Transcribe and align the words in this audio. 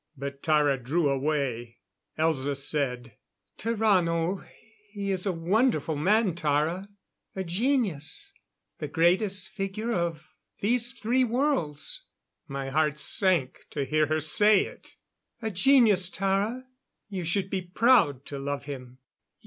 But 0.17 0.41
Tara 0.41 0.79
drew 0.81 1.09
away. 1.11 1.77
Elza 2.17 2.57
said: 2.57 3.17
"Tarrano 3.59 4.43
he 4.89 5.11
is 5.11 5.27
a 5.27 5.31
wonderful 5.31 5.95
man, 5.95 6.33
Tara. 6.33 6.89
A 7.35 7.43
genius 7.43 8.33
the 8.79 8.87
greatest 8.87 9.49
figure 9.49 9.91
of 9.93 10.27
these 10.57 10.93
three 10.93 11.23
worlds...." 11.23 12.07
My 12.47 12.69
heart 12.71 12.97
sank 12.97 13.67
to 13.69 13.85
hear 13.85 14.07
her 14.07 14.19
say 14.19 14.65
it!"... 14.65 14.95
a 15.39 15.51
genius, 15.51 16.09
Tara. 16.09 16.65
You 17.07 17.23
should 17.23 17.51
be 17.51 17.61
proud 17.61 18.25
to 18.25 18.39
love 18.39 18.65
him...." 18.65 18.97